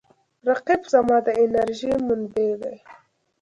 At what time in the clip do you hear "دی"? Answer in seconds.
2.61-2.75